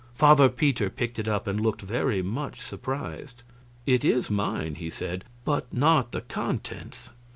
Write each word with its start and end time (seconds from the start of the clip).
Father 0.15 0.49
Peter 0.49 0.89
picked 0.89 1.19
it 1.19 1.27
up 1.27 1.45
and 1.45 1.61
looked 1.61 1.83
very 1.83 2.23
much 2.23 2.61
surprised. 2.61 3.43
"It 3.85 4.03
is 4.03 4.31
mine," 4.31 4.73
he 4.73 4.89
said, 4.89 5.25
"but 5.45 5.71
not 5.71 6.11
the 6.11 6.21
contents. 6.21 7.11